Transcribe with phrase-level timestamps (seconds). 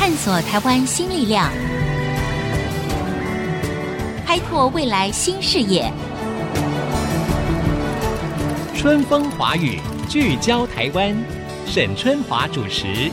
[0.00, 1.52] 探索台湾新力量，
[4.24, 5.92] 开拓未来新视野。
[8.74, 9.78] 春风华语，
[10.08, 11.14] 聚焦台湾，
[11.66, 13.10] 沈春华主持。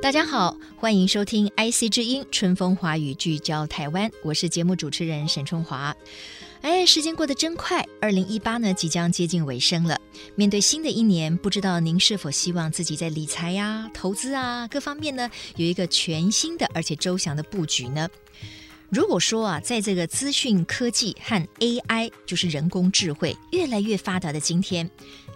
[0.00, 5.94] 大家好，欢迎收听 IC 之音《春风华语》，聚焦台湾，我是节目主持人沈春华。
[6.64, 10.00] 哎，时间过得真快，二零一八呢即将接近尾声了。
[10.34, 18.08] 面对新的一年，不知道您是否希望自己在理财呀、投资啊各方面呢有一个全新的而且周详的布局呢？
[18.90, 24.88] 如果说啊，在这个资讯科技和 AI，就是人工智慧越来越发达的今天，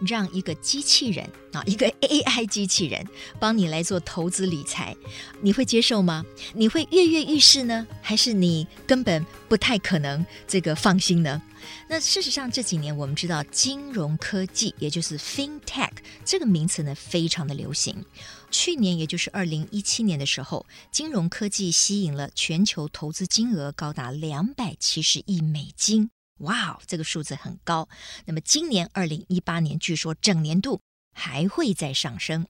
[0.06, 3.04] 让一个机器人啊，一个 AI 机器人
[3.40, 4.94] 帮你来做投资理财，
[5.40, 6.24] 你会接受吗？
[6.54, 11.42] 你会跃跃欲试呢，还是你根本不太可能这个放心呢？
[11.88, 15.90] 那事实上这几年我们知道金融科技，也就是 FinTech
[16.24, 18.04] 这个名词呢，非常的流行。
[18.50, 26.10] 去年也就是二零一七年的时候，金融科技吸引了全球投资金额高达两百七十亿美金。
[26.38, 27.88] 哇，这个数字很高。
[28.26, 30.80] 那么今年二零一八年，据说整年度
[31.12, 32.46] 还会再上升。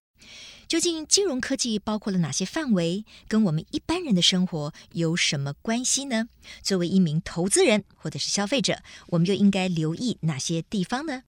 [0.68, 3.06] 究竟金融科技包括了哪些范围？
[3.26, 6.28] 跟我们一般人的生活有什么关系呢？
[6.62, 11.22] 作为一名投资人或者是消费者，我们又应该留意哪些地方呢？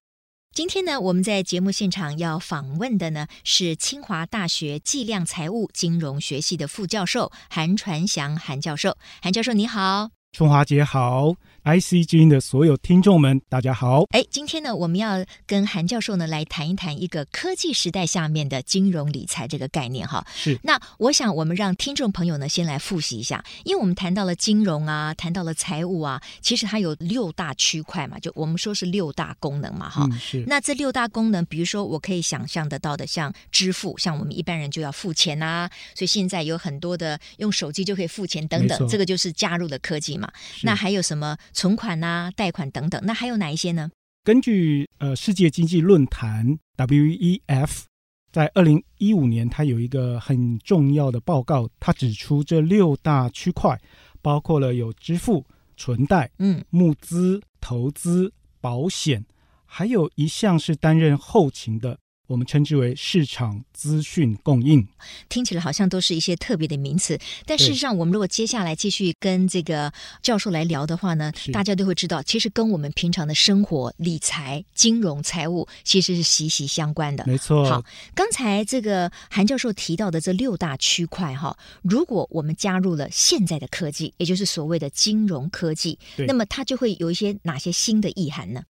[0.53, 8.97] 今天呢，我们在节目现场要访问的呢是清华大学计量财务金融学系的副教授韩传祥韩教授。
[9.23, 11.37] 韩教授你好，春华姐好。
[11.65, 14.05] IC 之音的所有听众们，大家好！
[14.13, 20.27] 哎，今天呢，我们要跟韩教授呢来谈一谈一个科技时代下面的金融理财这个概念哈。
[20.35, 20.59] 是。
[20.63, 30.09] 那我想我们让听众朋友呢先来复习一下，因为我们谈到了金融啊，谈到了财务啊，其实它有六大区块嘛，就我们说是六大功能嘛哈。
[30.11, 30.43] 嗯，是。
[30.47, 40.27] 那这六大功能，比如说我可以想象得到的，像支付，像我们一般人就要付钱啊，所以现在有很多的用手机就可以付钱等等，这个就是加入的科技嘛。
[40.63, 41.37] 那还有什么？
[41.53, 43.91] 存款啊，贷款等等，那还有哪一些呢？
[44.23, 47.83] 根据呃世界经济论坛 WEF
[48.31, 53.81] 在二零一五年，它有一个很重要的报告，它指出这六大区块
[54.23, 55.45] 包括了有支付、
[55.77, 59.25] 存贷、嗯、募资、投资、保险，
[59.65, 61.99] 还有一项是担任后勤的。
[62.31, 64.87] 我们称之为市场资讯供应，
[65.29, 69.93] 听起来好像都是一些特别的名词，但事实上，我们如果接下来继续跟这个
[70.23, 77.25] 教授来聊的话呢，大家都会知道，其实跟我们平常的生活、理财、金融、财务其实是息息相关的。
[77.27, 77.69] 没错。
[77.69, 85.99] 好，刚才这个韩教授提到的这六大区块哈，如果我们加入了现在的科技，也就是所谓的金融科技，
[86.29, 88.63] 那么它就会有一些哪些新的意涵呢？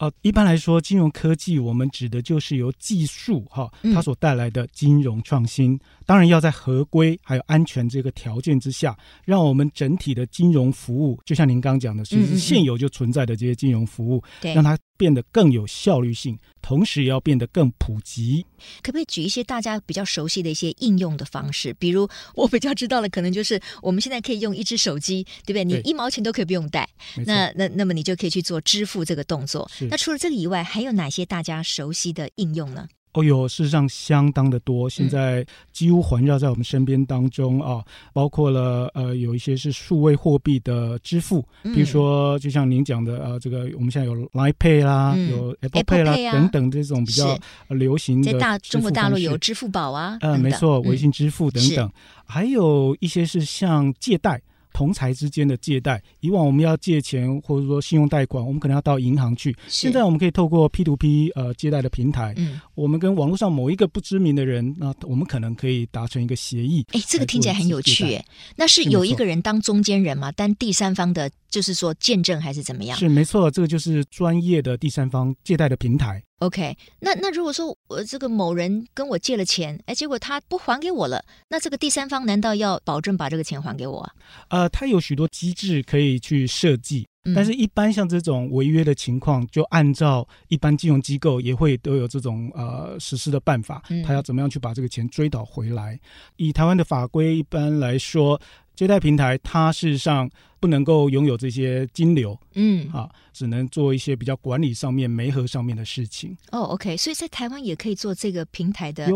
[0.00, 5.78] 呃，一般来说，金融科技我们指的就是由技术哈，它所带来的金融创新。
[6.10, 18.44] 嗯、当然要在合规还有安全这个条件之下，让我们整体的金融服务，就像您刚刚讲的，其实现有就存在的这些金融服务，嗯、让它变得更有效率性，同时也要变得更普及。
[18.82, 21.72] 可不可以举一些大家比较熟悉的一些应用的方式？
[21.74, 25.64] 比如我比较知道的，可能就是我们现在可以用一只手机，对不对？
[25.64, 26.88] 你一毛钱都可以不用带，
[27.24, 29.70] 那那那么你就可以去做支付这个动作。
[29.88, 32.88] 那除了这个以外，还有哪些大家熟悉的应用呢？
[33.12, 47.36] 哦哟，事实上相当的多，现在几乎环绕在我们身边当中啊，包括了呃有一些是数位货币的支付，比如说就像您讲的呃，这个我们现在有 Line Pay 啦，嗯、有 Apple Pay 啦等等这种比较
[47.68, 48.32] 流行的。
[48.32, 51.90] 在大中国大陆有支付宝啊，嗯、呃，没错，微信支付等等，
[52.24, 54.40] 还有一些是像借贷。
[54.72, 59.56] 同财之间的借贷，以往我们要借钱或者说信用贷款，我们可能要到银行去。
[59.68, 66.86] 现在我们可以透过 P to P 呃借贷的平台，嗯，我们跟网络上某一个不知名的人，那我们可能可以达成一个协议。
[66.92, 68.24] 哎，这个听起来很有趣，哎，
[68.56, 70.32] 那是有一个人当中间人吗？
[70.32, 72.96] 但第三方的，就是说见证还是怎么样？
[72.96, 76.22] 是没错，这个就是专业的第三方借贷的平台。
[76.38, 84.12] OK，那那如果说我这个某人跟我借了钱，哎，结果他不还给我了，那这个第三方难道要保证把这个钱还给我啊？
[84.48, 95.94] 呃，他有许多机制可以去设计，嗯，但是一般像这种违约的情况，就按照一般金融机构也会都有这种呃实施的办法，他要怎么样去把这个钱追讨回来？
[95.94, 96.00] 嗯，
[96.36, 98.40] 以台湾的法规一般来说。
[98.80, 100.26] 借贷平台，它事实上
[100.58, 106.34] 不能够拥有这些金流，嗯，啊，只能做一些比较管理上面、媒合上面的事情。
[106.50, 109.06] 哦，OK，所以在台湾也可以做这个平台的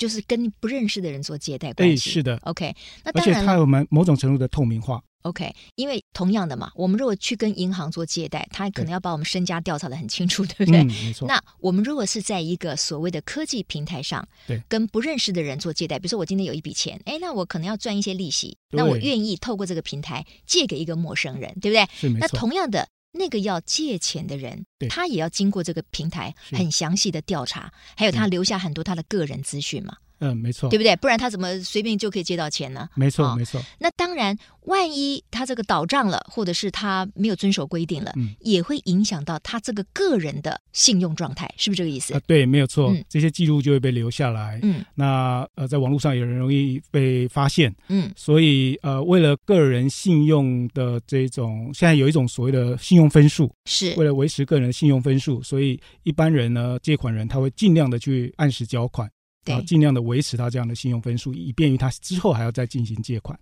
[0.00, 2.08] 就是跟不认识的人做借贷关系。
[2.08, 2.74] 是的，OK。
[3.04, 4.98] 那而且它有某某种程度的透明化。
[5.22, 10.80] OK，因为同样的嘛，我们如果去跟银行做借贷，他可能要把我们身家调查的很清楚，对，对不对？
[10.80, 11.28] 嗯，没错。
[11.28, 21.86] 那我们如果是在一个所谓的科技平台上，对，跟不认识的人做借贷，比如说我今天有一笔钱，哎，那我可能要赚一些利息，那我愿意透过这个平台借给一个陌生人，对不对？
[21.92, 22.28] 是没错。
[22.32, 29.96] 那同样的，那个要借钱的人，他也要经过这个平台很详细的调查，还有他留下很多他的个人资讯嘛。
[29.98, 30.94] 嗯，没错，对不对？
[30.96, 32.88] 不然他怎么随便就可以借到钱呢？
[32.94, 33.60] 没错，哦、没错。
[33.78, 34.36] 那当然，
[34.66, 42.12] 万一他这个倒账了，或者是他没有遵守规定了，嗯，也会影响到他这个个人的信用状态，是不是这个意思？
[42.12, 44.60] 呃、对，没有错、嗯，这些记录就会被留下来。
[44.62, 47.74] 嗯，那呃，在网络上有人容易被发现。
[47.88, 59.10] 嗯，所以呃，为了个人信用的这种，现在有一种所谓的信用分数，是为了维持个人的信用分数，所以一般人呢，借款人他会尽量的去按时交款。
[59.46, 63.38] 啊，尽量的维持他这样的信用分数，以便于他之后还要再进行借款。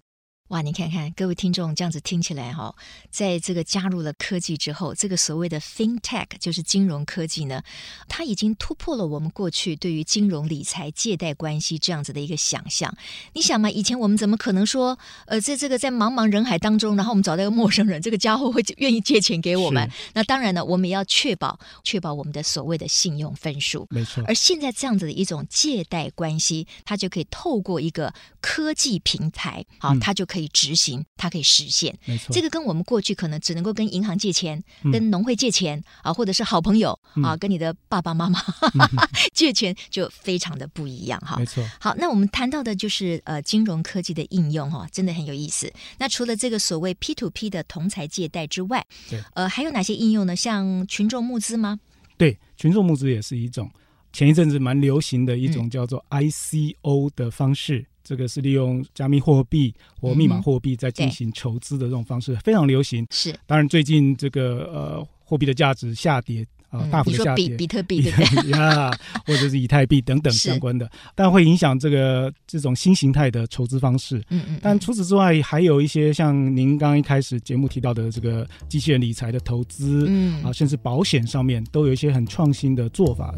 [0.49, 2.75] 哇，你看看各位听众这样子听起来哈，
[3.11, 7.63] 在这个加入了科技之后，这个所谓的 FinTech 就是金融科技呢，
[8.09, 12.91] 它已经突破了我们过去对于金融理财借贷关系这样子的一个想象。
[13.35, 19.87] 你想嘛，以前我们怎么可能说，呃，在这个在茫茫人海当中，然后我们找到一个陌生人，这个家伙会愿意借钱给我们？
[20.15, 23.87] 那当然呢，我们也要确保确保我们的所谓的信用分数。
[23.91, 24.25] 没错。
[24.27, 30.38] 而现在这样子的一种借贷关系，它就可以透过一个科技平台，好，它就可以。
[30.39, 31.93] 可以执行，它可以实现。
[32.05, 38.41] 没错，这个跟我们过去可能只能够跟银行借钱、嗯、跟农会借钱啊，或者是好朋友、嗯、啊，跟你的爸爸妈妈、
[38.75, 38.89] 嗯、
[39.35, 41.37] 借钱就非常的不一样哈。
[41.39, 41.69] 没错。
[41.81, 45.73] 好，那我们谈到的就是呃金融科技的应用哈，真的很有意思。
[45.99, 50.37] 那除了这个所谓 P to P 的同财借贷之外，对，呃，还有哪些应用呢？
[50.37, 51.81] 像群众募资吗？
[52.17, 53.69] 对，群众募资也是一种
[54.13, 57.85] 前一阵子蛮流行的一种叫做 ICO 的方式。
[58.09, 63.07] 嗯这个是利用加密货币或密码货币在进行筹资的这种方式，非常流行。
[63.11, 68.51] 是，当然最近这个呃货币的价值下跌啊、呃，大幅的下跌，比比特币对不对？
[68.57, 68.91] 呀，
[69.27, 74.17] 或者是以太币等等相关的，但会影响这个这种新形态的筹资方式。
[74.31, 74.59] 嗯嗯。
[74.63, 83.35] 但除此之外，还有一些像您刚刚一开始节目提到的这个机器人理财的投资，嗯啊，甚至保险上面都有一些很创新的做法。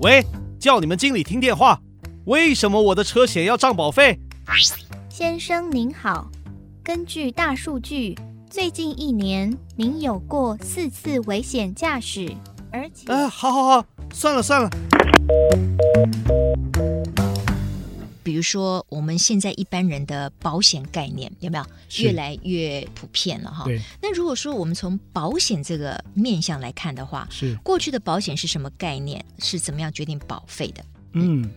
[0.00, 0.24] 喂。
[0.64, 1.78] 叫你们经理听电话，
[2.24, 4.18] 为什么我的车险要涨保费？
[5.10, 6.30] 先生您好，
[6.82, 8.16] 根据大数据，
[8.48, 12.34] 最近一年您有过四次危险驾驶，
[12.72, 13.12] 而且……
[13.12, 13.84] 呃，好好好，
[14.14, 14.70] 算了算了。
[18.24, 21.64] 比如说，我们现在一般人的保险概念有没有
[21.98, 23.64] 越来越普遍了哈？
[23.64, 23.80] 对。
[24.02, 29.24] 那如果说我们从保险这个面向来看的话，是过去的保险是什么概念？
[29.38, 30.82] 是怎么样决定保费的？
[31.12, 31.42] 嗯。
[31.42, 31.50] 嗯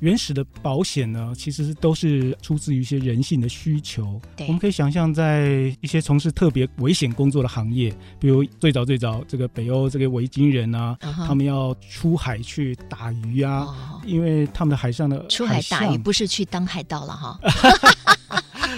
[0.00, 4.20] 原始的保险呢，其实都是出自于一些人性的需求。
[4.40, 11.26] 我们可以想象，在一些从事特别危险工作的行业，比如最早最早这个北欧这个维京人啊，uh -huh.
[11.26, 14.06] 他们要出海去打鱼啊，uh -huh.
[14.06, 17.38] 因为他们的海上的海出海打鱼不是去当海盗了哈。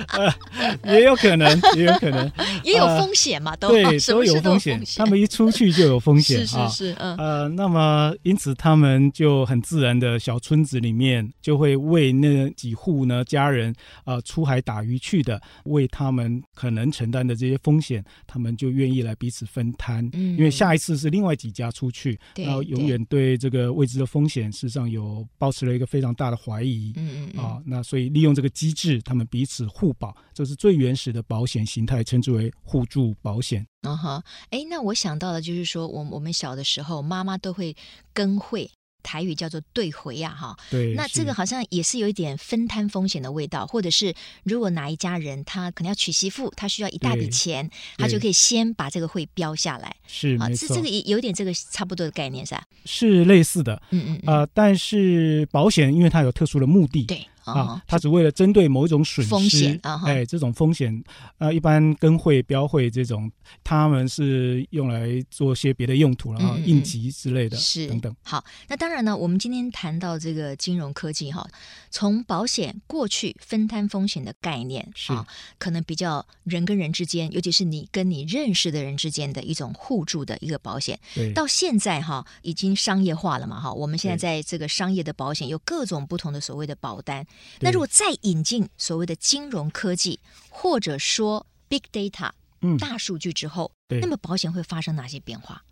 [0.08, 2.30] 呃，也有可能，也有可能，
[2.64, 4.82] 也有风险嘛，都、呃、对， 都有风险。
[4.96, 33.66] 他们一出去就有风险， 是是是，嗯，呃，那么因此他们就很自然的小村子里面就会为那几户呢家人呃出海打鱼去的，为他们可能承担的这些风险，他们就愿意来彼此分摊，嗯，因为下一次是另外几家出去，然后永远对这个未知的风险，事实上有保持了一个非常大的怀疑，嗯嗯，啊，那所以利用这个机制，他们彼此互保，就是最原始的保险形态，称之为互助保险。
[33.82, 37.76] 嗯哼，哎，那我想到的就是说，我我们小的时候，妈妈都会
[38.12, 38.68] 跟会，
[39.02, 40.56] 台语叫做对回呀，哈。
[40.70, 40.94] 对。
[40.94, 44.12] 那这个好像也是有一点分摊风险的味道，或者是
[44.42, 49.94] 如果哪一家人他可能要娶媳妇，他需要一大笔钱，他就可以先把这个会标下来。
[50.08, 50.48] 是，啊。
[50.48, 52.64] 这这个也有点这个差不多的概念，是吧？
[52.84, 53.80] 是类似的。
[53.90, 54.40] 嗯嗯，嗯。
[54.40, 57.04] 呃，但是保险因为它有特殊的目的。
[57.04, 57.24] 对。
[57.52, 61.02] 啊，它只为了针对某一种损失，风险啊，哎，这种风险，
[61.38, 63.30] 呃，一般跟会标会这种，
[63.64, 68.14] 他们是用来做些别的用途然后，应急之类的，是等等。
[68.22, 71.48] 好，那当然呢，我们今天谈到这个金融科技哈，
[71.90, 75.12] 从保险过去分摊风险的概念是。
[75.12, 75.26] 啊，
[75.58, 87.26] 可能比较人跟人之间，尤其是你跟你认识的人之间的一种互助的一个保险，对，到现在哈已经商业化了嘛哈，我们现在在这个商业的保险有各种不同的所谓的保单。
[87.60, 95.62] 那如果再引进所谓的金融科技，或者说 big data，嗯，大数据之后，那么保险会发生哪些变化？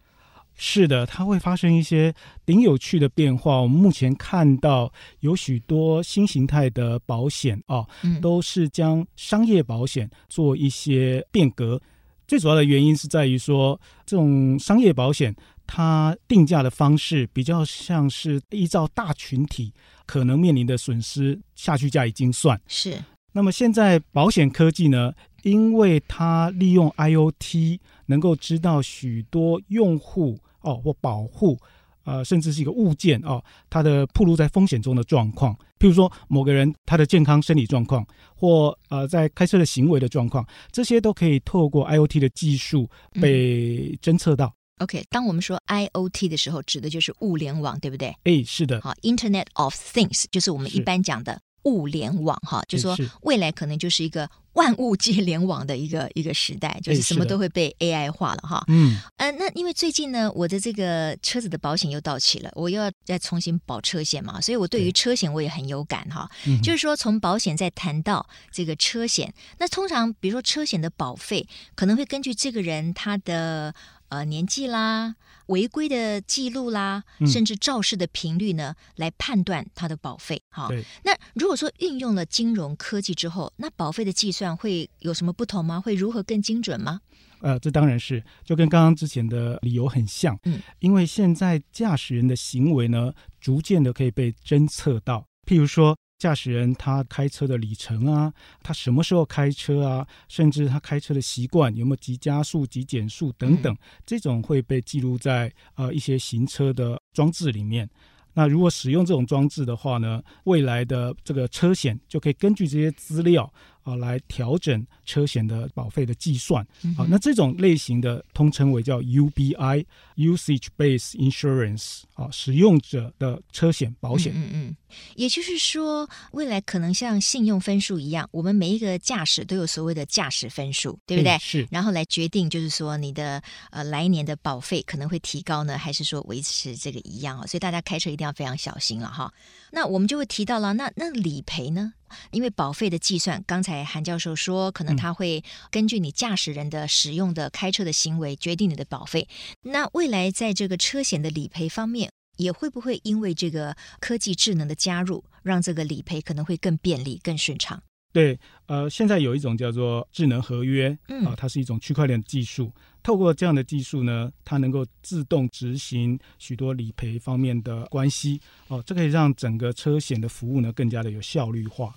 [0.56, 2.14] 是的，它会发生一些
[2.46, 3.60] 挺有趣的变化。
[3.60, 11.82] 我们目前看到有许多新形态的保险哦，嗯、都是将商业保险做一些变革。
[12.28, 15.34] 最主要的原因是在于说，这种商业保险
[15.66, 19.72] 它定价的方式比较像是依照大群体
[20.06, 22.60] 可能面临的损失下去价已经算。
[22.66, 22.96] 是。
[23.32, 31.58] 那么现在保险科技呢，因为它利用 IoT 能够知道许多用户哦或保护，
[32.04, 38.06] 呃，甚至是一个物件哦，它的暴露在风险中的状况，譬如说某个人他的健康生理状况，
[38.36, 42.88] 或呃在开车的行为的状况，这些都可以透过 IoT 的技术
[43.20, 44.54] 被侦测到。
[44.78, 48.14] 嗯、OK，当我们说 IoT 的时候，指的就是物联网，对不对？
[48.24, 48.80] 哎，是的。
[48.80, 51.40] 好，Internet of Things 就是我们一般讲的。
[51.64, 58.62] 物联网哈，就说未来可能就是一个万物皆联网的一个一个时代，就是什么都会被 AI 化了哈。
[58.68, 66.30] 嗯，呃，那因为最近呢，我的这个车子的保险又到期了，我又要再重新保车险嘛，所以我对于车险我也很有感哈。
[66.62, 73.74] 就是说，从保险再谈到这个车险，那通常比如说车险的保费可能会根据这个人他的
[74.14, 75.16] 呃年纪啦。
[75.48, 80.40] 违规的记录啦，甚至肇事的频率呢，嗯、来判断它的保费。
[80.48, 80.70] 哈，
[81.02, 85.78] 那如果说运用了金融科技之后，那保费的计算会有什么不同吗？
[85.78, 87.02] 会如何更精准吗？
[87.42, 90.34] 呃，这当然是，就跟刚刚之前的理由很像。
[90.44, 95.94] 嗯，因为现在驾驶人的行为呢，逐渐的可以被侦测到，譬如说。
[96.24, 103.76] 驾驶人他开车的里程啊，他什么时候开车啊，甚至他开车的习惯有没有急加速、急减速等等，
[104.06, 107.86] 这种会被记录在呃一些行车的装置里面。
[108.32, 113.52] 那如果使用这种装置的话呢，未来的这个车险就可以根据这些资料。
[113.84, 116.66] 啊，来调整车险的保费的计算。
[116.82, 124.32] 嗯、啊，那这种类型的通称为叫 UBI（Usage Based Insurance） 啊，使用者的车险保险。
[124.34, 124.76] 嗯嗯，
[125.14, 131.38] 也就是说，未来可能像信用分数一样，我们每一个驾驶都有所谓的驾驶分数，对不对？
[131.38, 131.68] 是。
[131.70, 137.46] 然后来决定，就是说你的呃来年的保费可能会提高呢，还是说维持这个一样啊？
[137.46, 139.32] 所以大家开车一定要非常小心了哈。
[139.70, 141.92] 那我们就会提到了，那那理赔呢？
[142.30, 149.28] 因为保费的计算，刚才韩教授说，可能他会根据你驾驶人的使用的开车的行为决定你的保费。
[149.62, 157.82] 那未来在这个车险的理赔方面，也会不会因为这个科技智能的加入，让这个理赔可能会更便利、更顺畅？
[158.12, 162.72] 对，呃，现在有一种叫做智能合约，嗯、啊，它是一种区块链技术。
[163.02, 171.92] 透过这样的技术呢，它能够自动执行许多理赔方面的关系，哦、啊，这可以让整个车险的服务呢更加的有效率化。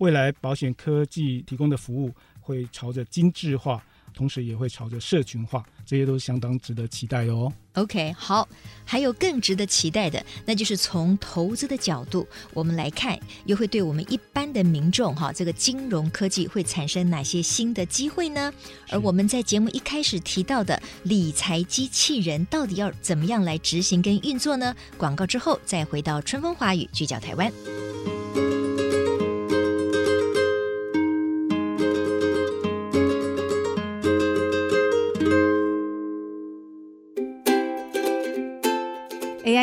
[0.00, 3.82] 未来保险科技提供的服务会朝着精致化，
[4.14, 7.52] 同时也会朝着社群化，这些都是相当值得期待哦。
[7.74, 8.48] OK，好，
[8.84, 18.50] 还有更值得期待的，那就是从投资的角度，我们来看，又会对我们一般的民众哈，这个金融科技会产生哪些新的机会呢？
[18.88, 24.74] 而我们在节目一开始提到的理财机器人，到底要怎么样来执行跟运作呢？
[24.96, 27.52] 广告之后再回到春风华语，聚焦台湾。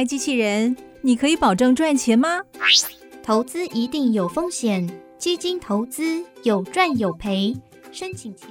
[0.08, 2.40] 机器人，你可以保证赚钱吗？
[3.22, 7.54] 投资一定有风险，基金投资有赚有赔。
[7.92, 8.48] 申请前，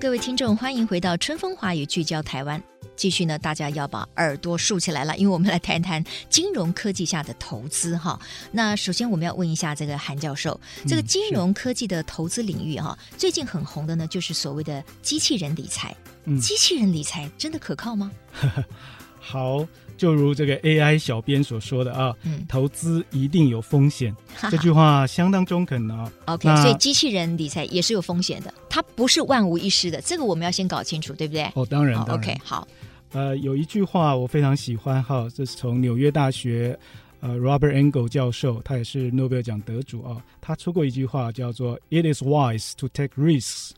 [0.00, 2.62] 各位听众，欢迎回到春风华语，聚焦台湾。
[2.96, 8.18] 继续呢，大家要把耳朵竖起来了，因为我们来谈谈金融科技下的投资哈。
[8.52, 15.94] 那首先我们要问一下这个韩教授，这个金融科技的投资领域哈，最近很红的呢，就是所谓的机器人理财。
[16.24, 18.10] 嗯，机器人理财真的可靠吗？
[19.18, 24.14] 好，就如这个 AI 小编所说的啊，嗯，投资一定有风险，
[24.50, 26.10] 这句话相当中肯啊。
[26.26, 31.44] OK，所以机器人理财也是有风险的，它不是万无一失的，这个我们要先搞清楚，对不对？
[31.54, 32.66] 哦，当然，好当然，OK，好。
[33.12, 36.76] 呃，有一句话我非常喜欢哈，这是从纽约大学
[37.20, 43.70] 呃 Robert Engel 教授，他也是诺贝尔奖得主啊，他出过一句话叫做 “It is wise to take risks,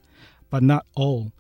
[0.48, 1.30] but not all”，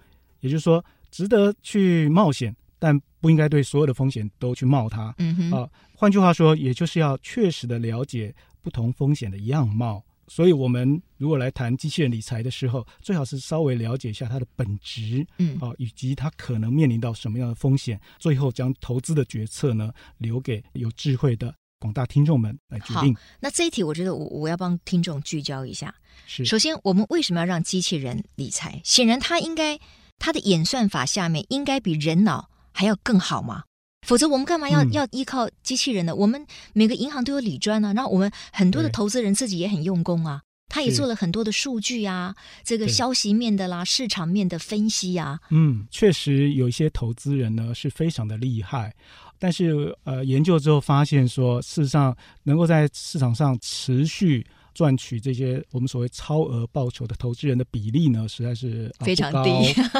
[0.40, 0.84] 也就是说，
[1.14, 5.14] 值得去冒险，但不应该对所有的风险都去冒它。
[5.18, 10.04] 嗯哼，啊，换句话说，也就是要确实的了解不同风险的样貌。
[10.26, 23.14] 所以，我们如果来谈机器人理财的时候，最好是稍微了解一下它的本质，嗯，啊，以及它可能面临到什么样的风险，最后将投资的决策呢，留给有智慧的广大听众们来决定。
[23.14, 25.94] 好，那这一题，我觉得我我要帮听众聚焦一下。
[26.26, 28.80] 是，首先，我们为什么要让机器人理财？
[28.82, 29.78] 显然，它应该
[30.18, 33.64] 它的演算法下面应该比人脑还要更好吗？
[34.06, 36.14] 否则我们干嘛要、嗯、要依靠机器人呢？
[36.14, 45.40] 我们每个银行都有理专啊，然后我们很多的投资人自己也很用功啊，他也做了很多的数据啊，这个消息面的啦、市场面的分析啊。
[45.50, 48.94] 嗯，确实有一些投资人呢是非常的厉害，
[49.38, 54.46] 但是呃，研究之后发现说，事实上能够在市场上持续。
[54.74, 59.50] 赚取这些我们所谓超额报酬的投资人的比例呢，实在是、呃、非常低。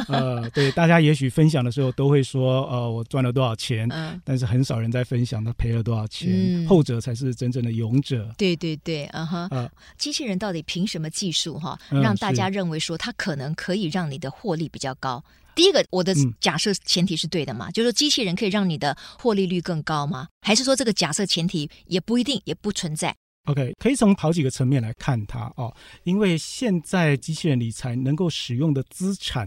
[0.08, 8.30] 呃，对，大家也许分享的时候都会说，呃，我赚了多少钱，嗯、但是很少人在分享他赔了多少钱，嗯、后者才是真正的勇者。
[8.36, 15.22] 对对对，啊哈，呃、机器人到底凭什么技术哈，让大家认为说它可能可以让你的获利比较高？
[15.26, 20.28] 嗯、第一个，我的假设前提是对的嘛，嗯、就是说机器人可以让你的获利率更高吗？
[20.40, 25.74] 还是说这个假设前提也不一定，也不存在？OK，可以从好几个层面来看它哦，
[26.04, 29.46] 因为现在机器人理财能够使用的资产，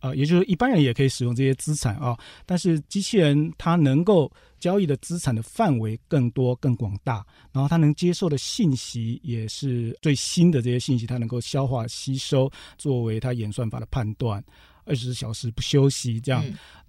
[0.00, 14.42] 啊、呃，也就是一般人也可以使用这些资产啊、但是机器人它能够交易的资产的范围更多、更广大，然后它能接受的信息也是最新的这些信息，它能够消化吸收，作为它演算法的判断，
[14.84, 16.44] 二十四小时不休息这样。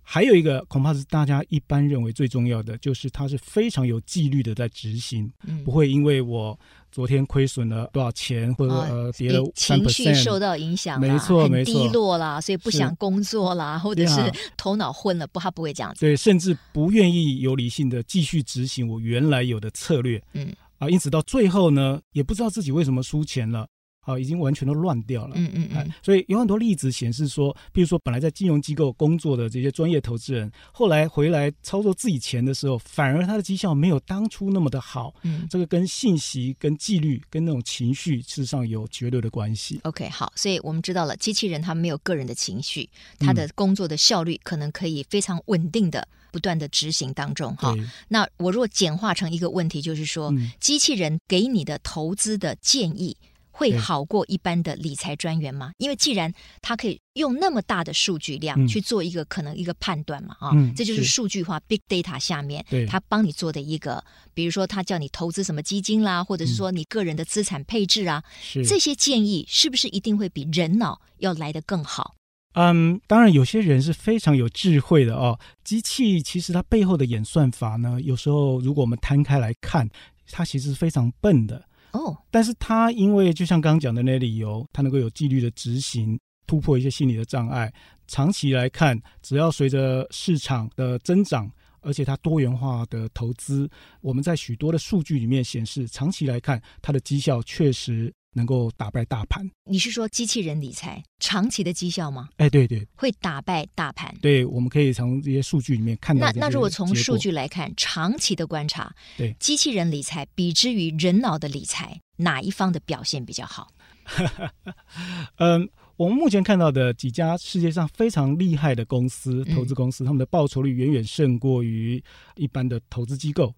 [0.10, 6.58] 还有一个恐怕是大家一般认为最重要的，就是它是非常有纪律的在执行，嗯、不会因为我
[6.94, 16.00] 昨天亏损了多少钱，或者、哦、呃跌了情绪受到影响，没错没错，低落啦，所以不想工作啦，或者是头脑昏了，不，他不会这样子。
[16.00, 20.56] 对，甚至不愿意有理性的继续执行我原来有的策略，嗯。
[20.78, 23.68] 啊，因此到最后呢，也不知道自己为什么输钱了。
[24.08, 25.34] 啊，已经完全都乱掉了。
[25.36, 25.94] 嗯嗯嗯。
[26.02, 35.14] 所以有很多例子显示说，比如说本来在金融机构工作的这些专业投资人，后来回来操作自己钱的时候，反而他的绩效没有当初那么的好。
[35.24, 39.82] 嗯，这个跟信息、跟纪律、跟那种情绪，事实上有绝对的关系。
[39.84, 47.54] OK，好，所以我们知道了，机器人它没有个人的情绪，它的工作的效率可能可以非常稳定的不断的执行当中。
[47.58, 47.76] 哈，
[48.08, 53.18] 那我若简化成一个问题，就是说，嗯，机器人给你的投资的建议。
[53.58, 55.72] 会好过一般的理财专员吗？
[55.80, 64.04] 因为既然他可以用那么大的数据量去做一个可能一个判断嘛，啊、嗯，这就是数据化 big data 下面他帮你做的一个，
[64.36, 68.24] 比如说他叫你投资什么基金啦，或者是说你个人的资产配置啊，
[68.56, 72.14] 嗯、这些建议是不是一定会比人脑要来得更好？
[72.54, 75.40] 嗯，当然有些人是非常有智慧的哦。
[75.64, 79.90] 机器其实它背后的演算法呢，有时候如果我们摊开来看，
[80.32, 81.64] 它其实是非常笨的。
[81.98, 87.74] 哦，但是他因为就像刚刚讲的那理由，他能够有纪律的执行，突破一些心理的障碍。
[88.08, 93.70] 长期来看，只要随着市场的增长，而且它多元化的投资，
[94.02, 98.14] 我们在许多的数据里面显示，长期来看，它的绩效确实。
[98.38, 99.50] 能够打败大盘？
[99.66, 102.30] 你是说机器人理财长期的绩效吗？
[102.38, 104.16] 哎，对对，会打败大盘。
[104.22, 106.32] 对，我们可以从这些数据里面看到。
[106.32, 113.68] 那那如果从数据来看，长期的观察，对机器人理财比之于人脑的理财，哪一方的表现比较好？
[115.40, 122.02] 嗯，我们目前看到的几家世界上非常厉害的公司，投资公司，嗯、他们的报酬率远远胜过于
[122.36, 123.54] 一般的投资机构。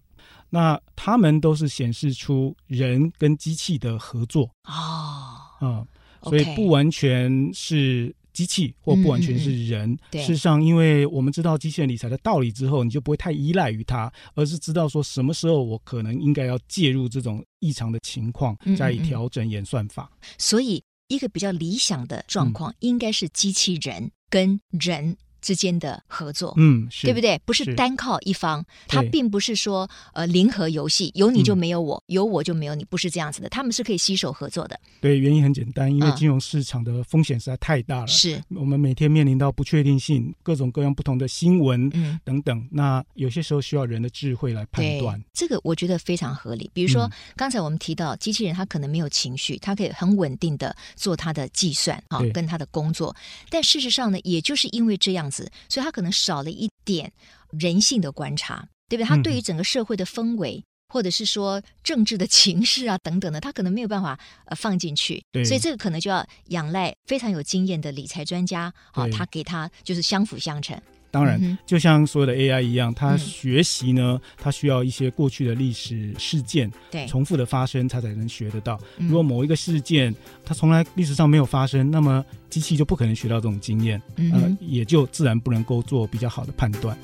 [0.50, 5.86] 那他们都是显示出人跟机器的合作哦，嗯，
[6.22, 9.96] 所以不完全是机器或不完全是人。
[10.12, 20.10] 事实上，因为我们知道机器人理财的道理之后，你就不会太依赖于它，而是知道说什么时候我可能应该要介入这种异常的情况，加以调整演算法。
[20.36, 25.16] 所以，一个比较理想的状况应该是机器人跟人。
[25.40, 27.40] 之间的合作，嗯，对不对？
[27.44, 33.48] 不是单靠一方，它并不是说呃零和游戏，有你就没有我，嗯、有我就没有你，不是这样子的。
[33.48, 34.78] 他们是可以携手合作的。
[35.00, 38.06] 对，原因很简单，因为金融市场的风险实在太大了。
[38.06, 42.68] 是、嗯，我们每天面临到不确定性，各种各样不同的新闻，嗯，等等。
[42.70, 45.22] 那有些时候需要人的智慧来判断。
[45.32, 46.70] 这个我觉得非常合理。
[46.74, 53.14] 比如说、嗯、刚才我们提到机器人，它可能没有情绪，它可以很稳定的做它的计算，哈，跟它的工作。
[53.48, 55.29] 但事实上呢，也就是因为这样。
[55.30, 57.12] 所以他可能少了一点
[57.50, 59.08] 人性的观察，对不对？
[59.08, 65.22] 他对于整个社会的氛围，嗯、或者是说政治的 情势啊等等的，他可能没有办法呃放进去。
[65.44, 70.80] 所以这个可能就要仰赖非常有经验的理财专家啊，他给他就是相辅相成。
[71.12, 78.76] 当然，嗯、就像所有的 AI 一样，它学习呢，它需要一些过去的历史事件，对，重复的发生，它才能学得到。
[78.96, 86.96] 对如果某一个事件它从来历史上没有发生，那么机器就不可能学到这种经验，嗯，呃，也就自然不能够做比较好的判断。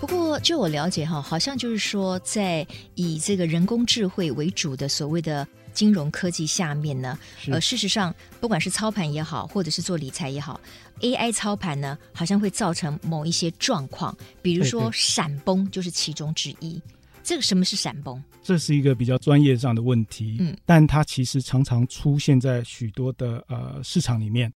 [0.00, 5.44] 不过，就我了解哈，好像就是说，在以这个人工智慧为主的所谓的。
[5.78, 10.60] 金融科技下面呢，呃，事实上不管是操盘也好，或者是做理财也好
[11.02, 14.12] ，AI 操盘呢，好像会造成某一些状况，
[14.42, 16.82] 比如说闪崩就是其中之一。
[17.22, 18.20] 这个什么是闪崩？
[18.42, 24.52] 这是一个比较专业上的问题，嗯，但它其实常常出现在许多的呃市场里面。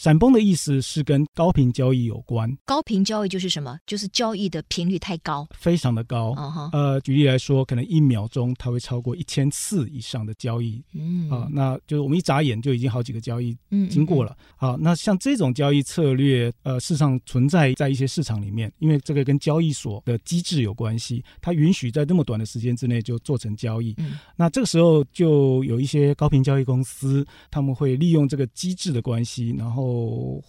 [0.00, 2.50] 闪崩的意思是跟高频交易有关。
[2.64, 3.78] 高频交易就是什么？
[3.86, 6.32] 就是交易的频率太高，非常的高。
[6.38, 10.82] 啊哈呃，举例来说，可能一秒钟它会超过一千次以上的交易。
[10.94, 14.34] 嗯啊，那就是我们一眨眼就已经好几个交易嗯经过了。
[14.56, 23.94] 好，那像这种交易策略，呃，事实上存在在一些市场里面，因为这个跟交易所的机制有关系，它允许在那么短的时间之内就做成交易。
[23.98, 29.89] 嗯那这个时候就有一些高频交易公司，他们会利用这个机制的关系，然后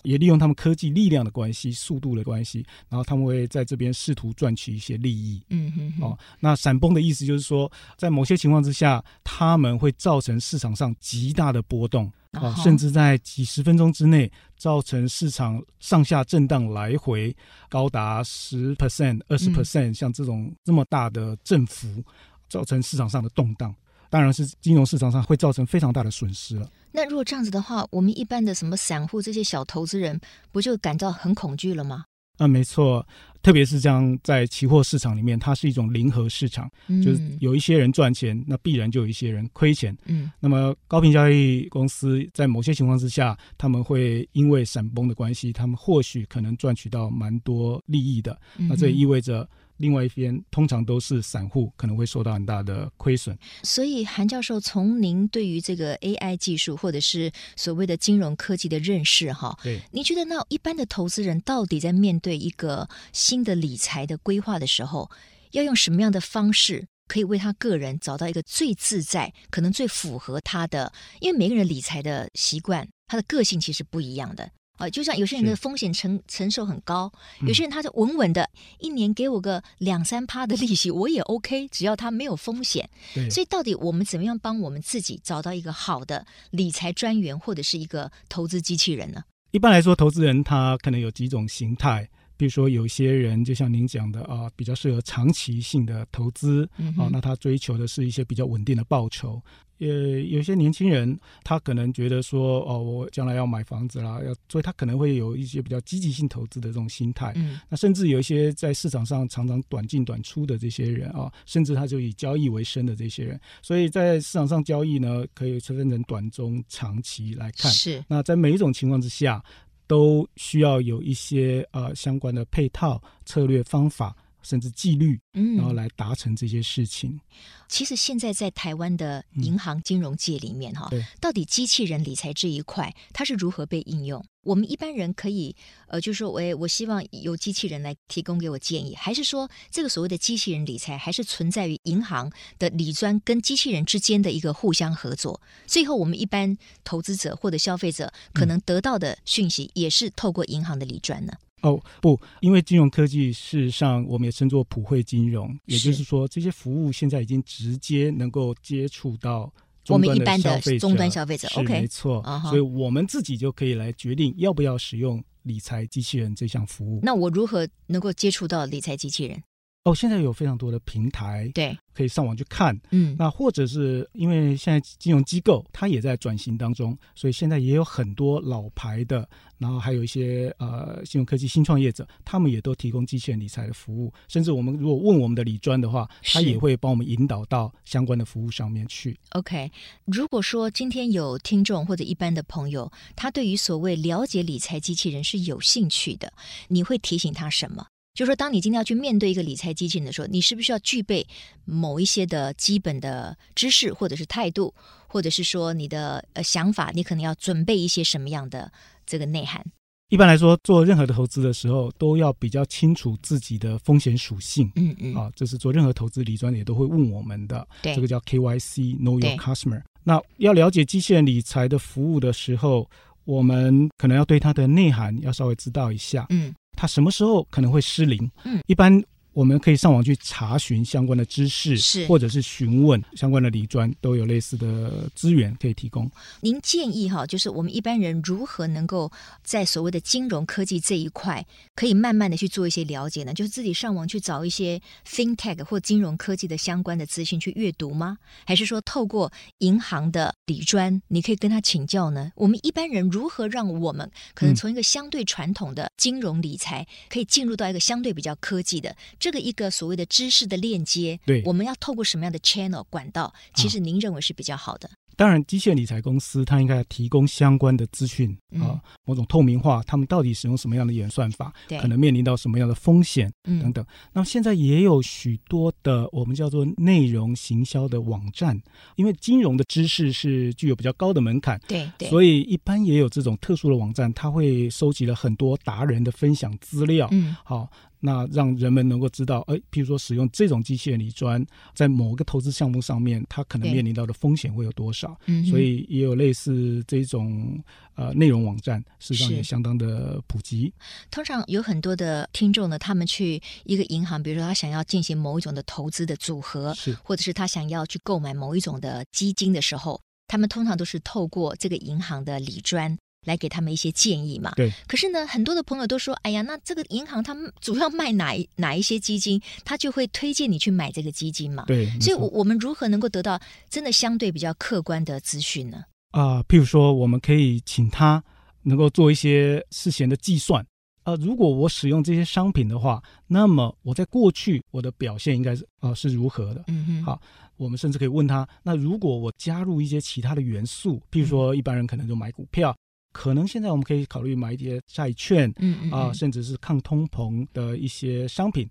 [0.04, 5.42] 也利用他们科技力量的关系、速度的关系，然后他们会在这边试图赚取一些利益。
[5.50, 6.04] 嗯哼哼。
[6.04, 12.12] 哦，那闪崩的意思就是说，在某些情况之下，他们会造成市场上极大的波动。
[12.32, 17.36] 啊、哦甚至在几十分钟之内造成市场上下震荡来回
[17.68, 22.02] 高达十 percent、二十 percent，像这种这么大的振幅，
[22.48, 23.76] 造成市场上的动荡，
[24.12, 26.70] 当然是金融市场上会造成非常大的损失了。
[26.92, 30.20] 那如果这样子的话，我们一般的什么散户这些小投资人，
[30.52, 32.04] 不就感到很恐惧了吗？
[32.38, 33.06] 啊，没错，
[33.44, 39.96] 特别是这样在期货市场里面，它是一种零和市场，嗯就是有一些人赚钱，那必然就有一些人亏钱。
[40.06, 48.38] 嗯那么高频交易公司在某些情况之下，他们会因为闪崩的关系，他们或许可能赚取到蛮多利益的。
[48.58, 49.48] 嗯那这也意味着
[49.82, 53.38] 另外一边通常都是散户，可能会受到很大的亏损。
[53.64, 65.10] 所以，韩教授，从您对于这个 AI 技术或者是所谓的金融科技的认识，哈，对，你觉得那一般的投资人到底在面对一个新的理财的规划的时候，
[65.52, 70.94] 要用什么样的方式，可以为他个人找到一个最自在、可能最符合他的？
[71.20, 74.52] 因为每个人理财的习惯，他的个性其实不一样的。
[74.82, 82.90] 啊，就像有些人的风险承承受很高，嗯有些人他就稳稳的，一年给我个两三趴的利息，我也 OK，只要他没有风险。
[83.14, 89.24] 对，所以，到底我们怎么样帮我们自己找到一个好的理财专员，或者是一个投资机器人呢？
[89.52, 92.10] 一般来说，投资人他可能有几种形态，
[92.42, 99.40] 比如说有些人就像您讲的啊，比较适合长期性的投资嗯哼啊，那他追求的是一些比较稳定的报酬。
[99.78, 99.88] 呃，
[100.22, 107.32] 有些年轻人他可能觉得说，哦，我将来要买房子啦，要，所以他可能会有一些比较积极性投资的这种心态。
[107.36, 117.72] 嗯那甚至有一些在市场上常常短进短出的这些人啊，甚至他就以交易为生的这些人，所以在市场上交易呢，可以分成短、中、长期来看。
[117.72, 119.44] 是那在每一种情况之下，
[119.92, 127.20] 都需要有一些呃相关的配套策略方法，甚至纪律，嗯，然后来达成这些事情。
[127.68, 134.24] 其实现在在台湾的银行金融界里面哈、对到底机器人理财这一块它是如何被应用？
[134.44, 135.56] 我们一般人可以
[135.88, 145.40] 呃，就是说，我我希望由机器人来提供给我建议，还是说这个所谓的机器人理财还是存在于银行的理专跟机器人之间的一个互相合作？
[145.68, 151.34] 最后，我们一般投资者或者消费者可能得到的讯息也是透过银行的理专呢？
[151.62, 159.52] 哦不，因为金融科技事实上我们也称作普惠金融，也就是说这些服务现在已经直接能够接触到
[159.88, 167.00] 我们一般的终端消费者是 OK 没错所以我们自己就可以来决定要不要使用理财机器人这项服务。
[167.02, 169.42] 那我如何能够接触到理财机器人？
[169.84, 172.80] 哦，现在有非常多的平台，对，可以上网去看。
[172.92, 184.14] 嗯，那或者是因为现在金融机构它也在转型当中，所以现在也有很多老牌的，然后还有一些呃金融科技新创业者，他们也都提供机器人理财的服务。
[184.28, 189.20] 甚至我们如果问我们的理专的话，他也会帮我们引导到相关的服务上面去。
[189.32, 189.72] OK，
[190.06, 196.32] 如果说今天有听众或者一般的朋友，他对于所谓了解理财机器人是有兴趣的，
[196.68, 197.88] 你会提醒他什么？
[198.14, 201.26] 就是说，当你今天要去面对一个理财机器人的时候，你是不是要具备
[201.66, 204.74] 某一些的基本的知识，或者是态度，
[205.08, 208.72] 或者是说你的呃想法，你可能要准备一些什么样的
[209.06, 209.66] 这个内涵？
[210.10, 214.70] 一般来说，做任何的投资的时候，都要比较清楚自己的风险属性。
[214.76, 219.82] 嗯嗯，啊，这是做任何投资理专也都会问我们的，对这个叫 KYC Know Your Customer。
[220.04, 222.90] 那要了解机器人理财的服务的时候，
[223.24, 226.26] 我们可能要对它的内涵要稍微知道一下。
[226.30, 228.28] 嗯它什么时候可能会失灵？
[228.44, 228.92] 嗯，一般
[229.34, 236.10] 我们可以上网去查询相关的知识，是或者是询问相关的理专，都有类似的资源可以提供。
[236.42, 239.10] 您建议哈，就是我们一般人如何能够
[239.44, 243.34] 在所谓的金融科技这一块，可以慢慢的去做一些了解呢？
[243.34, 248.18] 就是自己上网去找一些 FinTech 或金融科技的相关的资讯去阅读吗？
[248.46, 252.32] 还是说透过银行的理专，你可以跟他请教呢？
[252.36, 258.94] 我们一般人如何让我们可能从一个相对传统的金融理财，可以进入到一个相对比较科技的？
[259.22, 263.32] 这个一个所谓的知识的链接，对，我们要透过什么样的 channel 管道？
[263.54, 264.90] 其实您认为是比较好的？
[265.18, 273.86] 当然，机械理财公司它应该提供相关的资讯啊、某种透明化，他们到底使用什么样的演算法，对可能面临到什么样的风险、嗯、等等。
[274.14, 278.60] 那么现在也有许多的我们叫做内容行销的网站，
[278.96, 287.70] 因为金融的知识是具有比较高的门槛，对对，所以一般也有这种特殊的网站，它会收集了很多达人的分享资料，嗯，好。
[288.04, 295.16] 那让人们能够知道，哎，譬如说使用这种机械理专，在某个投资项目上面，它可能面临到的风险会有多少？
[295.28, 297.64] 嗯，所以也有类似这种
[297.96, 300.74] 呃内容网站，事实上也相当的普及。
[301.12, 312.98] 通常有很多的听众呢，他们去一个银行，比如说他想要进行某一种的投资的组合，是，或者是他想要去购买某一种的基金的时候，他们通常都是透过这个银行的理专。
[313.26, 314.52] 来给他们一些建议嘛？
[314.56, 314.72] 对。
[314.88, 321.88] 可是呢，很多的朋友都说：“哎呀，那这个银行他们主要卖哪哪一些基金，他就会推荐你去买这个基金嘛？”对。
[322.00, 325.84] 所以，我我们如何能够得到真的相对比较客观的资讯呢？
[326.12, 328.24] 啊、呃，譬如说，我们可以请他
[328.64, 330.66] 能够做一些事前的计算。
[331.04, 336.64] 呃，如果我使用这些商品的话，那么我在过去我的表现应该是啊、呃、是如何的？
[336.68, 337.04] 嗯哼。
[337.04, 337.22] 好，
[337.58, 342.76] 我们甚至可以问他：那如果我加入一些其他的元素，譬如说一般人可能就买股票。
[343.12, 348.70] 可能现在我们可以考虑买一些债券，嗯嗯啊，甚至是抗通膨的一些商品，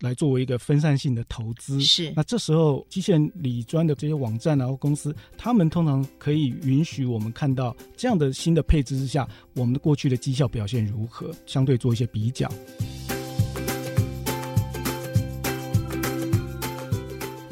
[0.00, 1.80] 来作为一个分散性的投资。
[1.80, 2.12] 是。
[2.16, 12.50] 那这时候，机械理专的这些网站然后公司，他们通常可以允许我们看到这样的新的配置之下，我们的过去的绩效表现如何，相对做一些比较。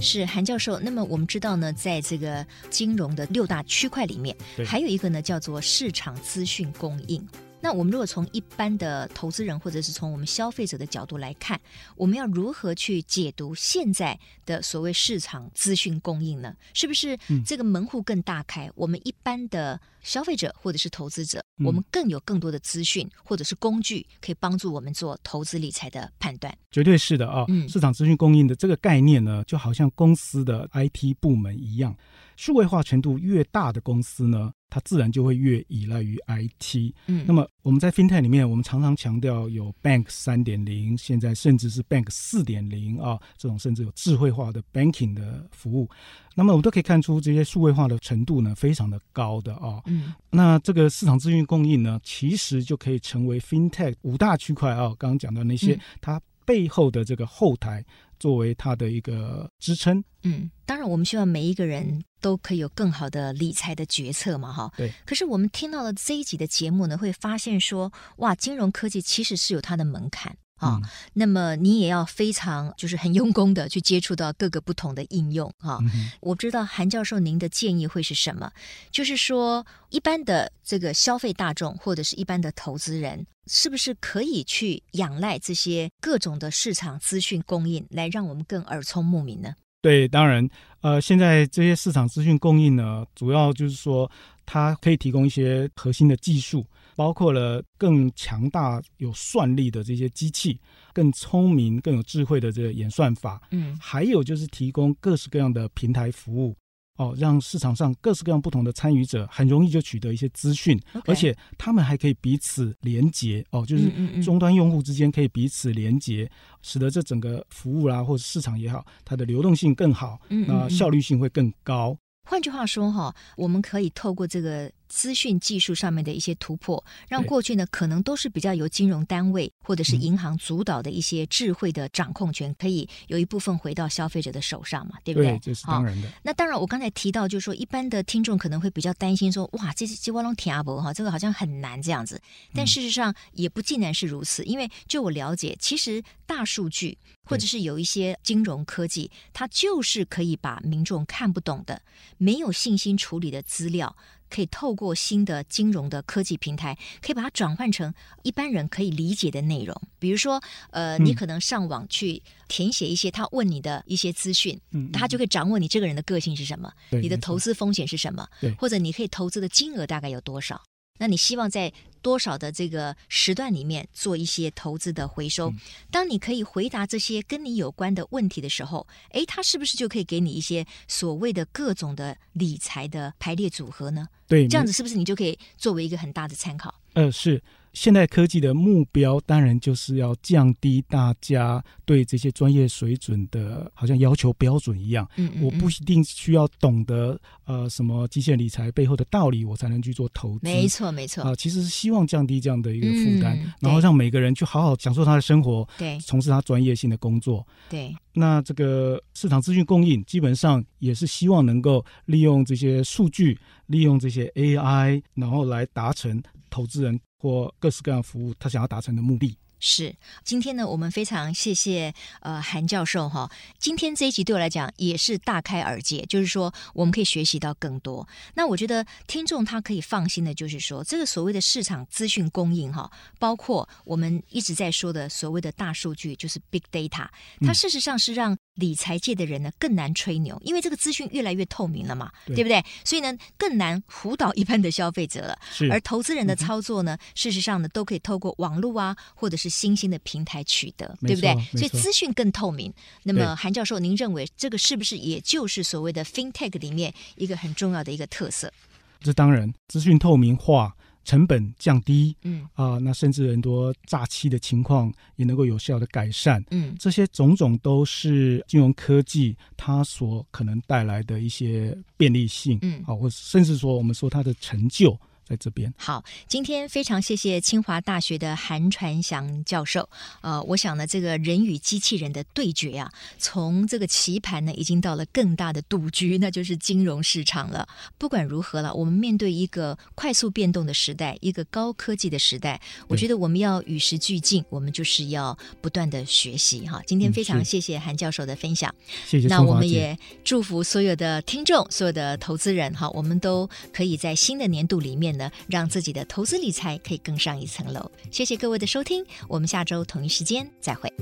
[0.03, 4.37] 是韩教授，那么我们知道呢，在这个金融的六大区块里面，
[4.67, 7.27] 还有一个呢叫做市场资讯供应。
[7.63, 11.59] 那我们如果从一般的投资人，或者是从我们消费者的角度来看，
[11.97, 16.55] 我们要如何去解读现在的所谓市场资讯供应呢？
[16.75, 18.67] 是不是这个门户更大开？
[18.67, 26.53] 嗯、我们一般的消费者或者是投资者，嗯、我们更有更多的资讯或者是工具，可以帮助我们做投资理财的判断。
[26.73, 27.45] 绝对是的啊！
[27.47, 31.97] 嗯、市场资讯供应的这个概念呢，就好像公司的 IT 部门一样，
[32.37, 36.95] 数位化程度越大的公司呢，它自然就会越依赖于 IT。
[37.07, 45.87] 嗯，那么我们在 FinTech 里面，我们常常强调有 Bank 三点零，现在甚至是 Bank 四点零啊，这种甚至有智慧化的 Banking 的服务。
[46.35, 49.83] 那么我们都可以看出，这些数位化的程度呢，非常的高的啊。
[49.85, 57.85] 嗯，那这个市场资源供应呢，其实就可以成为 FinTech 五大区块啊，刚刚讲到那些、嗯、它背后的这个后台。
[58.23, 64.71] 作为它的一个支撑，嗯，当然，我们希望每一个人都可以有更好的理财的决策嘛，哈。
[64.77, 64.93] 对。
[65.05, 70.37] 可是我们听到了这一集的节目呢，会发现说，哇，金融科技其实是有它的门槛。
[70.63, 70.83] 啊、哦，
[71.15, 75.75] 那么你也要非常就是很用功的去接触到各个不同的应用哈。
[75.75, 78.53] 哦嗯、我不知道韩教授您的建议会是什么？
[78.93, 89.55] 就是说，一般的这个消费大众或者是一般的投资人，是不是可以去仰赖这些各种的市场资讯供应，来让我们更耳聪目明呢？
[89.83, 90.49] 对，当然，
[90.81, 94.11] 呃，现在这些市场资讯供应呢，主要就是说
[94.47, 96.65] 它可以提供一些核心的技术。
[96.95, 100.61] 包括了更强大有算力的这些机器，
[100.93, 106.55] 更聪明、更有智慧的这个演算法，嗯，还有就是提供各式各样的平台服务，
[106.97, 113.91] 哦，让市场上各式各样不同的参与者很容易就取得一些资讯.而且他们还可以彼此连接，哦，就是
[114.23, 121.97] 终端用户之间可以彼此连接，使得这整个服务啦、啊、或者市场也好，它的流动性更好，那效率性会更高。
[122.29, 124.71] 换句话说，哈，我们可以透过这个。
[124.93, 135.31] 资讯技术上面的一些突破，让过去呢可能都是比较由金融单位或者是银行主导的一些智慧的掌控权，可以有一部分回到消费者的手上嘛，对不对？
[135.31, 136.09] 对，这是当然的。
[136.23, 142.21] 那当然，我刚才提到，就是说一般的听众可能会比较担心说，哇，这些鸡窝龙铁不哈，这个好像很难这样子。
[142.55, 151.81] 但事实上也不尽然是如此，因为就我了解，其实大数据或者是有一些金融科技，它就是可以把民众看不懂的、
[152.19, 153.97] 没有信心处理的资料。
[154.33, 157.93] 可以透过新的金融的科技平台，可以把它转换成
[158.23, 159.79] 一般人可以理解的内容。
[159.99, 170.59] 比如说，呃，你可能上网去填写一些他问你的一些资讯，嗯，他就可以掌握你这个人的个性是什么，你的投资风险是什么，或者你可以投资的金额大概有多少。
[170.99, 175.53] 那你希望在多少的这个时段里面做一些投资的回收？
[175.91, 184.07] 当你可以回答这些跟你有关的问题的时候，诶，他是不是就可以给你一些所谓的各种的理财的排列组合呢？
[184.29, 186.75] 对，这样子是不是你就可以作为一个很大的参考？
[186.95, 187.43] 呃，是。
[187.73, 195.09] 现代科技的目标当然就是要降低大家对这些专业水准的，好像要求标准一样。
[195.17, 200.41] 嗯，嗯，嗯，我不一定需要懂得呃什么机械理财背后的道理，我才能去做投资。
[200.43, 201.23] 没错，没错。
[201.23, 207.47] 啊、呃，其实是希望降低这样的一个负担，嗯、然后让每个人去好好享受他的生活，对，从事他专业性的工作。
[207.71, 207.95] 对。
[208.15, 217.01] 那这个市场资讯供应基本上也是希望能够利用这些数据，利用这些 AI，然后来达成投资人。
[217.23, 219.39] 或各式各样服务，他想要达成的目的。
[219.65, 223.31] 是，今天呢，我们非常谢谢呃韩教授哈。
[223.61, 228.09] 今天这一集对我来讲也是大开耳界，就是说我们可以学习到更多。
[228.35, 237.07] 那我觉得听众他可以放心的，就是说这个所谓的市场资讯供应哈，包括我们一直在说的所谓的大数据，就是 big data，
[237.47, 242.63] 它事实上是让理财界的人呢更难吹牛，因为这个资讯越来越透明了嘛，对，对不对？
[242.85, 245.39] 所以呢更难唬倒一般的消费者了。
[245.51, 251.35] 是，而投资人的操作呢，嗯、事实上呢都可以透过网络啊，或者是新兴的平台取得，对不对？
[251.53, 252.73] 所以资讯更透明。
[253.05, 258.53] 那么韩教授，您认为这个是不是也就是所谓的 FinTech 里面一个很重要的一个特色？
[259.01, 262.43] 这当然，资讯透明化，成本降低，嗯。
[262.55, 274.99] 啊、呃，那甚至很多诈欺的情况也能够有效的改善，嗯，这些种种都是金融科技它所可能带来的一些便利性，嗯，好，或甚至说我们说它的成就。
[275.33, 279.89] 在这边好，今天非常谢谢清华大学的韩传祥教授。
[280.21, 287.67] 呃，我想呢，这个人与机器人的对决啊，从这个棋盘呢，已经到了更大的赌局，那就是金融市场了。
[287.97, 296.83] 不管如何了，我们面对一个快速变动的时代，一个高科技的时代，我觉得我们要与时俱进，我们就是要不断的学习哈。
[296.87, 298.75] 今天非常谢谢韩教授的分享，
[299.07, 299.29] 谢谢。
[299.29, 305.13] 那我们也祝福所有的听众，所有的投资人哈，我们都可以在新的年度里面。
[305.47, 307.91] 让自己的投资理财可以更上一层楼。
[308.11, 310.93] 谢谢各位的收听，我们下周同一时间再会。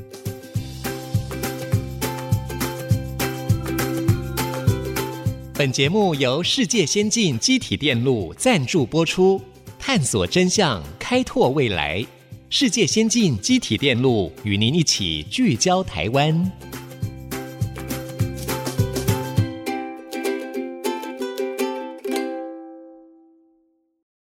[5.55, 9.39] 本节目由世界先进机体电路赞助播出，
[9.79, 12.03] 探索真相，开拓未来。
[12.49, 16.51] 世界先进机体电路与您一起聚焦台湾。